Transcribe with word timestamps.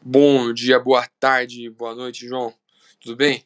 Bom 0.00 0.52
dia, 0.52 0.78
boa 0.78 1.04
tarde, 1.18 1.68
boa 1.70 1.92
noite, 1.92 2.24
João. 2.24 2.54
Tudo 3.00 3.16
bem? 3.16 3.44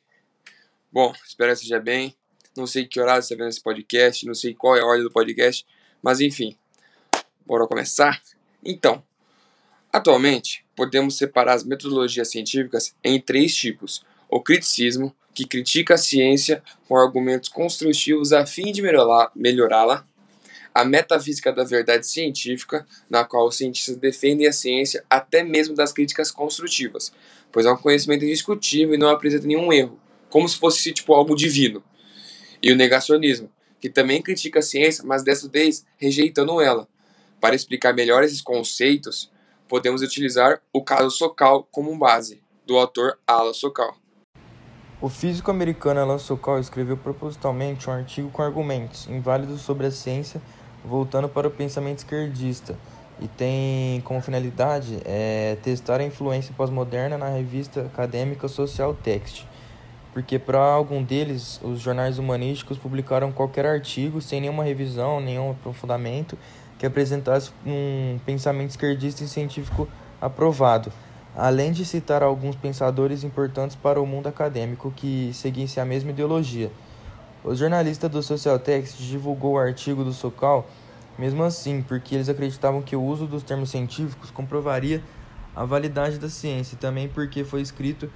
Bom, 0.93 1.11
espero 1.27 1.51
que 1.51 1.55
esteja 1.55 1.81
bem. 1.81 2.15
Não 2.55 2.67
sei 2.67 2.85
que 2.85 3.01
horário 3.01 3.23
você 3.23 3.33
está 3.33 3.43
vendo 3.43 3.51
esse 3.51 3.63
podcast, 3.63 4.27
não 4.27 4.35
sei 4.35 4.53
qual 4.53 4.77
é 4.77 4.81
a 4.81 4.85
ordem 4.85 5.03
do 5.03 5.11
podcast, 5.11 5.67
mas 6.03 6.21
enfim, 6.21 6.55
bora 7.47 7.67
começar? 7.67 8.21
Então, 8.63 9.03
atualmente, 9.91 10.63
podemos 10.77 11.17
separar 11.17 11.55
as 11.55 11.65
metodologias 11.65 12.31
científicas 12.31 12.95
em 13.03 13.19
três 13.19 13.57
tipos: 13.57 14.05
o 14.29 14.39
criticismo, 14.39 15.17
que 15.35 15.47
critica 15.47 15.95
a 15.95 15.99
ciência 15.99 16.63
com 16.87 16.99
argumentos 16.99 17.49
construtivos 17.49 18.31
a 18.31 18.45
fim 18.45 18.71
de 18.73 18.83
melhorá-la, 18.83 20.07
a 20.75 20.85
metafísica 20.85 21.53
da 21.53 21.65
verdade 21.65 22.07
científica, 22.07 22.87
na 23.09 23.25
qual 23.25 23.47
os 23.47 23.57
cientistas 23.57 23.97
defendem 23.97 24.47
a 24.47 24.53
ciência 24.53 25.05
até 25.09 25.43
mesmo 25.43 25.75
das 25.75 25.93
críticas 25.93 26.31
construtivas, 26.31 27.13
pois 27.51 27.67
é 27.67 27.73
um 27.73 27.77
conhecimento 27.77 28.25
indiscutível 28.25 28.95
e 28.95 28.99
não 28.99 29.09
apresenta 29.09 29.47
nenhum 29.47 29.73
erro, 29.73 30.01
como 30.31 30.49
se 30.49 30.57
fosse 30.57 30.93
tipo 30.93 31.13
algo 31.13 31.37
divino. 31.37 31.83
E 32.63 32.73
o 32.73 32.77
negacionismo, 32.77 33.51
que 33.81 33.91
também 33.91 34.23
critica 34.23 34.61
a 34.61 34.63
ciência, 34.63 35.05
mas 35.05 35.23
dessa 35.23 35.49
vez 35.49 35.85
rejeitando 35.99 36.61
ela. 36.61 36.89
Para 37.41 37.57
explicar 37.57 37.93
melhor 37.93 38.23
esses 38.23 38.41
conceitos, 38.41 39.31
podemos 39.69 40.03
utilizar 40.03 40.63
o 40.73 40.83
caso 40.83 41.11
Sokal 41.11 41.67
como 41.71 41.97
base, 41.99 42.41
do 42.65 42.79
autor 42.79 43.19
Alan 43.27 43.53
Sokal. 43.53 43.97
O 45.01 45.09
físico 45.09 45.51
americano 45.51 45.99
Alan 45.99 46.19
Sokal 46.19 46.61
escreveu 46.61 46.97
propositalmente 46.97 47.91
um 47.91 47.93
artigo 47.93 48.31
com 48.31 48.41
argumentos 48.41 49.09
inválidos 49.09 49.63
sobre 49.63 49.89
a 49.89 49.91
ciência 49.91 50.41
voltando 50.85 51.29
para 51.29 51.49
o 51.49 51.51
pensamento 51.51 51.99
esquerdista 51.99 52.77
e 53.21 53.29
tem 53.29 54.01
como 54.01 54.21
finalidade 54.21 54.99
é, 55.05 55.57
testar 55.63 56.01
a 56.01 56.05
influência 56.05 56.53
pós-moderna 56.57 57.17
na 57.17 57.29
revista 57.29 57.83
acadêmica 57.83 58.49
Social 58.49 58.95
Text, 58.95 59.45
porque 60.13 60.39
para 60.39 60.59
algum 60.59 61.03
deles 61.03 61.61
os 61.63 61.81
jornais 61.81 62.19
humanísticos 62.19 62.79
publicaram 62.79 63.31
qualquer 63.31 63.65
artigo 63.65 64.21
sem 64.21 64.41
nenhuma 64.41 64.65
revisão, 64.65 65.21
nenhum 65.21 65.53
aprofundamento 65.53 66.37
que 66.79 66.87
apresentasse 66.87 67.53
um 67.65 68.19
pensamento 68.27 68.71
esquerdista 68.71 69.23
e 69.23 69.29
científico 69.29 69.89
aprovado, 70.21 70.93
além 71.37 71.71
de 71.71 71.85
citar 71.85 72.23
alguns 72.23 72.57
pensadores 72.57 73.23
importantes 73.23 73.77
para 73.77 74.01
o 74.01 74.07
mundo 74.07 74.27
acadêmico 74.27 74.93
que 74.95 75.31
seguissem 75.33 75.81
a 75.81 75.87
mesma 75.87 76.11
ideologia. 76.11 76.71
O 77.45 77.57
jornalista 77.57 78.09
do 78.09 78.23
Social 78.23 78.57
Text 78.57 78.99
divulgou 78.99 79.55
o 79.55 79.59
artigo 79.59 80.05
do 80.05 80.13
Socal, 80.13 80.65
mesmo 81.19 81.43
assim, 81.43 81.83
porque 81.83 82.15
eles 82.15 82.29
acreditavam 82.29 82.81
que 82.81 82.95
o 82.95 83.03
uso 83.03 83.27
dos 83.27 83.43
termos 83.43 83.69
científicos 83.69 84.31
comprovaria 84.31 85.03
a 85.55 85.65
validade 85.65 86.21
da 86.21 86.29
ciência, 86.29 86.77
e 86.77 86.79
também 86.79 87.09
porque 87.09 87.43
foi 87.43 87.61
escrito 87.61 88.09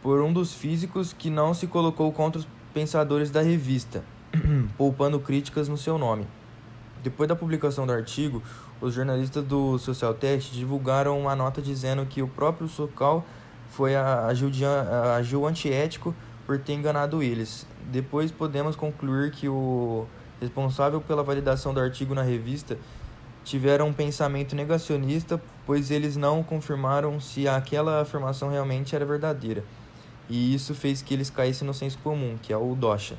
por 0.00 0.20
um 0.20 0.32
dos 0.32 0.54
físicos 0.54 1.12
que 1.12 1.28
não 1.30 1.52
se 1.52 1.66
colocou 1.66 2.12
contra 2.12 2.38
os 2.38 2.46
pensadores 2.72 3.28
da 3.28 3.42
revista, 3.42 4.04
poupando 4.78 5.18
críticas 5.18 5.68
no 5.68 5.76
seu 5.76 5.98
nome. 5.98 6.24
Depois 7.02 7.28
da 7.28 7.34
publicação 7.34 7.88
do 7.88 7.92
artigo, 7.92 8.40
os 8.80 8.94
jornalistas 8.94 9.44
do 9.44 9.78
Social 9.78 10.14
Test 10.14 10.52
divulgaram 10.52 11.18
uma 11.18 11.34
nota 11.34 11.60
dizendo 11.60 12.06
que 12.06 12.22
o 12.22 12.28
próprio 12.28 12.68
Socal 12.68 13.24
foi 13.68 13.96
agiu, 13.96 14.48
agiu 15.16 15.44
antiético 15.44 16.14
por 16.48 16.58
ter 16.58 16.72
enganado 16.72 17.22
eles. 17.22 17.66
Depois 17.92 18.32
podemos 18.32 18.74
concluir 18.74 19.30
que 19.30 19.46
o 19.50 20.06
responsável 20.40 20.98
pela 20.98 21.22
validação 21.22 21.74
do 21.74 21.78
artigo 21.78 22.14
na 22.14 22.22
revista 22.22 22.78
tiveram 23.44 23.88
um 23.88 23.92
pensamento 23.92 24.56
negacionista, 24.56 25.38
pois 25.66 25.90
eles 25.90 26.16
não 26.16 26.42
confirmaram 26.42 27.20
se 27.20 27.46
aquela 27.46 28.00
afirmação 28.00 28.48
realmente 28.48 28.96
era 28.96 29.04
verdadeira. 29.04 29.62
E 30.26 30.54
isso 30.54 30.74
fez 30.74 31.02
que 31.02 31.12
eles 31.12 31.28
caíssem 31.28 31.66
no 31.66 31.74
senso 31.74 31.98
comum, 31.98 32.38
que 32.40 32.50
é 32.50 32.56
o 32.56 32.74
Dosha. 32.74 33.16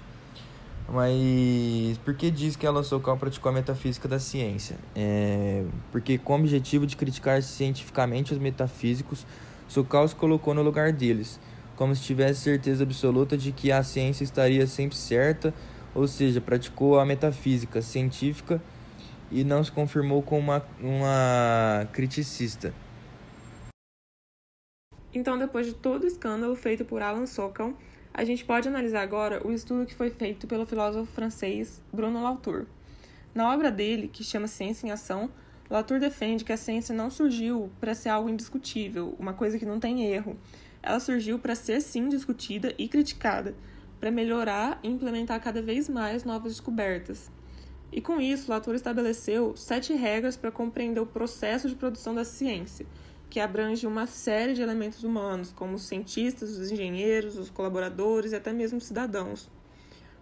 Mas 0.91 1.99
por 2.03 2.15
que 2.15 2.31
diz 2.31 2.55
que 2.55 2.65
Alan 2.65 2.81
Sokal 2.81 3.15
praticou 3.15 3.51
a 3.51 3.53
metafísica 3.53 4.07
da 4.07 4.17
ciência? 4.17 4.75
É, 4.95 5.63
porque 5.91 6.17
com 6.17 6.33
o 6.33 6.39
objetivo 6.39 6.87
de 6.87 6.97
criticar 6.97 7.43
cientificamente 7.43 8.33
os 8.33 8.39
metafísicos, 8.39 9.23
Sokal 9.67 10.07
se 10.07 10.15
colocou 10.15 10.55
no 10.55 10.63
lugar 10.63 10.91
deles 10.91 11.39
como 11.79 11.95
se 11.95 12.01
tivesse 12.03 12.41
certeza 12.41 12.83
absoluta 12.83 13.37
de 13.37 13.53
que 13.53 13.71
a 13.71 13.81
ciência 13.81 14.25
estaria 14.25 14.67
sempre 14.67 14.97
certa, 14.97 15.53
ou 15.95 16.09
seja, 16.09 16.41
praticou 16.41 16.99
a 16.99 17.05
metafísica 17.05 17.81
científica 17.81 18.61
e 19.31 19.45
não 19.45 19.63
se 19.63 19.71
confirmou 19.71 20.21
como 20.21 20.41
uma, 20.41 20.65
uma 20.81 21.87
criticista. 21.93 22.73
Então, 25.13 25.37
depois 25.37 25.67
de 25.67 25.73
todo 25.73 26.03
o 26.03 26.07
escândalo 26.07 26.53
feito 26.53 26.83
por 26.83 27.01
Alan 27.01 27.25
Sokal, 27.25 27.73
a 28.13 28.25
gente 28.25 28.43
pode 28.43 28.67
analisar 28.67 29.01
agora 29.01 29.41
o 29.47 29.49
estudo 29.49 29.85
que 29.85 29.95
foi 29.95 30.09
feito 30.09 30.47
pelo 30.47 30.65
filósofo 30.65 31.09
francês 31.13 31.81
Bruno 31.93 32.21
Latour. 32.21 32.65
Na 33.33 33.53
obra 33.53 33.71
dele, 33.71 34.09
que 34.09 34.21
chama 34.21 34.47
Ciência 34.47 34.85
em 34.85 34.91
Ação, 34.91 35.29
Latour 35.69 35.97
defende 35.97 36.43
que 36.43 36.51
a 36.51 36.57
ciência 36.57 36.93
não 36.93 37.09
surgiu 37.09 37.71
para 37.79 37.95
ser 37.95 38.09
algo 38.09 38.29
indiscutível, 38.29 39.15
uma 39.17 39.31
coisa 39.31 39.57
que 39.57 39.65
não 39.65 39.79
tem 39.79 40.03
erro, 40.03 40.35
ela 40.81 40.99
surgiu 40.99 41.37
para 41.37 41.55
ser 41.55 41.81
sim 41.81 42.07
discutida 42.07 42.73
e 42.77 42.87
criticada, 42.87 43.53
para 43.99 44.11
melhorar 44.11 44.79
e 44.81 44.87
implementar 44.87 45.41
cada 45.41 45.61
vez 45.61 45.89
mais 45.89 46.23
novas 46.23 46.53
descobertas. 46.53 47.29
E 47.91 47.99
com 47.99 48.21
isso, 48.21 48.49
Latour 48.49 48.75
estabeleceu 48.75 49.55
sete 49.57 49.93
regras 49.93 50.37
para 50.37 50.51
compreender 50.51 50.99
o 50.99 51.05
processo 51.05 51.67
de 51.67 51.75
produção 51.75 52.13
da 52.13 52.23
ciência, 52.23 52.85
que 53.29 53.39
abrange 53.39 53.85
uma 53.85 54.07
série 54.07 54.53
de 54.53 54.61
elementos 54.61 55.03
humanos, 55.03 55.51
como 55.51 55.75
os 55.75 55.87
cientistas, 55.87 56.57
os 56.57 56.71
engenheiros, 56.71 57.37
os 57.37 57.49
colaboradores 57.49 58.31
e 58.31 58.35
até 58.35 58.53
mesmo 58.53 58.77
os 58.77 58.85
cidadãos. 58.85 59.49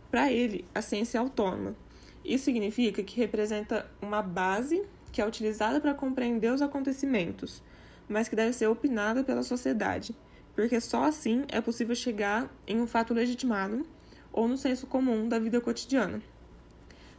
Para 0.09 0.31
ele, 0.31 0.65
a 0.73 0.81
ciência 0.81 1.17
é 1.17 1.21
autônoma. 1.21 1.75
Isso 2.23 2.45
significa 2.45 3.03
que 3.03 3.17
representa 3.17 3.89
uma 4.01 4.21
base 4.21 4.83
que 5.11 5.21
é 5.21 5.27
utilizada 5.27 5.79
para 5.79 5.93
compreender 5.93 6.51
os 6.51 6.61
acontecimentos, 6.61 7.61
mas 8.07 8.27
que 8.27 8.35
deve 8.35 8.53
ser 8.53 8.67
opinada 8.67 9.23
pela 9.23 9.43
sociedade 9.43 10.15
porque 10.57 10.81
só 10.81 11.03
assim 11.03 11.45
é 11.49 11.61
possível 11.61 11.93
chegar 11.93 12.51
em 12.65 12.81
um 12.81 12.87
fato 12.87 13.13
legitimado 13.13 13.85
ou 14.33 14.47
no 14.47 14.57
senso 14.57 14.87
comum 14.87 15.29
da 15.29 15.37
vida 15.37 15.61
cotidiana. 15.61 16.19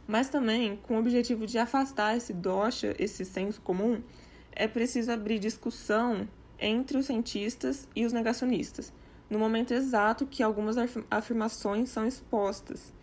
Mas 0.05 0.27
também, 0.27 0.75
com 0.83 0.97
o 0.97 0.99
objetivo 0.99 1.47
de 1.47 1.57
afastar 1.57 2.17
esse 2.17 2.33
dosha, 2.33 2.93
esse 2.99 3.23
senso 3.23 3.61
comum, 3.61 4.03
é 4.51 4.67
preciso 4.67 5.09
abrir 5.13 5.39
discussão 5.39 6.27
entre 6.59 6.97
os 6.97 7.05
cientistas 7.05 7.87
e 7.95 8.05
os 8.05 8.11
negacionistas, 8.11 8.91
no 9.29 9.39
momento 9.39 9.73
exato 9.73 10.27
que 10.27 10.43
algumas 10.43 10.75
afirmações 11.09 11.89
são 11.89 12.05
expostas. 12.05 12.93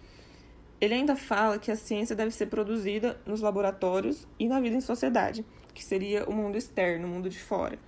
Ele 0.78 0.92
ainda 0.92 1.16
fala 1.16 1.58
que 1.58 1.70
a 1.70 1.76
ciência 1.76 2.14
deve 2.14 2.32
ser 2.32 2.48
produzida 2.48 3.18
nos 3.24 3.40
laboratórios 3.40 4.28
e 4.38 4.46
na 4.46 4.60
vida 4.60 4.76
em 4.76 4.82
sociedade, 4.82 5.46
que 5.72 5.82
seria 5.82 6.28
o 6.28 6.32
mundo 6.34 6.58
externo, 6.58 7.06
o 7.06 7.10
mundo 7.10 7.30
de 7.30 7.38
fora 7.38 7.78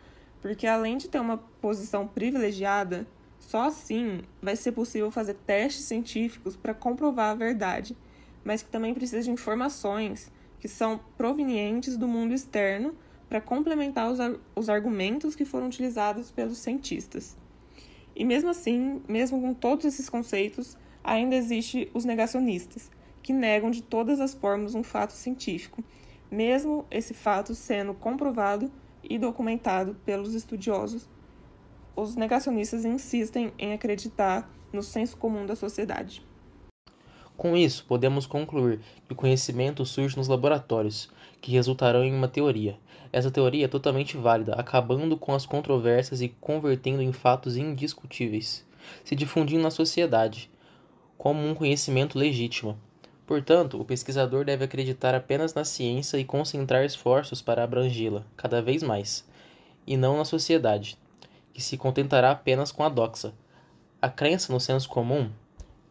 porque 0.41 0.67
além 0.67 0.97
de 0.97 1.09
ter 1.09 1.21
uma 1.21 1.39
posição 1.61 2.07
privilegiada, 2.07 3.07
só 3.39 3.63
assim 3.63 4.23
vai 4.43 4.57
ser 4.57 4.73
possível 4.73 5.11
fazer 5.11 5.35
testes 5.35 5.85
científicos 5.85 6.57
para 6.57 6.75
comprovar 6.75 7.31
a 7.31 7.35
verdade, 7.35 7.97
mas 8.45 8.63
que 8.63 8.71
também 8.71 8.95
precisa 8.95 9.23
de 9.23 9.31
informações 9.31 10.31
que 10.61 10.69
são 10.69 11.01
provenientes 11.17 11.97
do 11.97 12.09
mundo 12.09 12.35
externo 12.35 12.95
para 13.29 13.41
complementar 13.41 14.11
os, 14.11 14.19
os 14.57 14.69
argumentos 14.69 15.35
que 15.35 15.45
foram 15.45 15.67
utilizados 15.67 16.31
pelos 16.31 16.59
cientistas. 16.59 17.37
E 18.17 18.25
mesmo 18.25 18.51
assim, 18.51 19.03
mesmo 19.07 19.41
com 19.41 19.55
todos 19.55 19.85
esses 19.85 20.09
conceitos, 20.09 20.77
ainda 21.05 21.37
existe 21.37 21.91
os 21.95 22.05
negacionistas, 22.05 22.91
que 23.23 23.33
negam 23.33 23.71
de 23.71 23.83
todas 23.83 24.21
as 24.21 24.35
formas 24.35 24.75
um 24.75 24.83
fato 24.83 25.13
científico, 25.13 25.85
mesmo 26.31 26.87
esse 26.91 27.15
fato 27.15 27.55
sendo 27.55 27.95
comprovado 27.95 28.71
e 29.09 29.19
documentado 29.19 29.97
pelos 30.05 30.35
estudiosos, 30.35 31.09
os 31.97 32.15
negacionistas 32.15 32.85
insistem 32.85 33.53
em 33.59 33.73
acreditar 33.73 34.49
no 34.73 34.83
senso 34.83 35.17
comum 35.17 35.47
da 35.47 35.57
sociedade. 35.57 36.23
Com 37.37 37.57
isso, 37.57 37.85
podemos 37.87 38.27
concluir 38.27 38.81
que 39.07 39.13
o 39.13 39.17
conhecimento 39.17 39.85
surge 39.87 40.17
nos 40.17 40.29
laboratórios, 40.29 41.09
que 41.41 41.53
resultarão 41.53 42.03
em 42.05 42.13
uma 42.13 42.29
teoria. 42.29 42.77
Essa 43.13 43.31
teoria 43.31 43.65
é 43.65 43.69
totalmente 43.69 44.17
válida, 44.17 44.55
acabando 44.55 45.17
com 45.17 45.33
as 45.33 45.47
controvérsias 45.47 46.21
e 46.21 46.29
convertendo 46.29 47.01
em 47.01 47.13
fatos 47.13 47.57
indiscutíveis, 47.57 48.67
se 49.05 49.15
difundindo 49.15 49.63
na 49.63 49.71
sociedade 49.71 50.51
como 51.17 51.45
um 51.45 51.55
conhecimento 51.55 52.19
legítimo. 52.19 52.79
Portanto, 53.29 53.79
o 53.79 53.85
pesquisador 53.85 54.43
deve 54.43 54.65
acreditar 54.65 55.15
apenas 55.15 55.53
na 55.53 55.63
ciência 55.63 56.17
e 56.17 56.25
concentrar 56.25 56.83
esforços 56.83 57.43
para 57.43 57.63
abrangê-la 57.63 58.25
cada 58.35 58.63
vez 58.63 58.83
mais, 58.83 59.23
e 59.87 59.99
não 59.99 60.17
na 60.17 60.25
sociedade, 60.25 60.97
que 61.53 61.61
se 61.61 61.77
contentará 61.77 62.31
apenas 62.31 62.73
com 62.73 62.83
a 62.83 62.89
doxa. 62.89 63.35
A 64.01 64.09
crença 64.09 64.51
no 64.51 64.59
senso 64.59 64.89
comum 64.89 65.31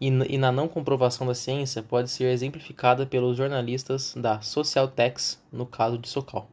e 0.01 0.09
na 0.09 0.51
não 0.51 0.67
comprovação 0.67 1.27
da 1.27 1.35
ciência 1.35 1.83
pode 1.83 2.09
ser 2.09 2.23
exemplificada 2.23 3.05
pelos 3.05 3.37
jornalistas 3.37 4.15
da 4.17 4.41
Social 4.41 4.87
Text 4.87 5.37
no 5.51 5.67
caso 5.67 5.99
de 5.99 6.09
Sokal. 6.09 6.49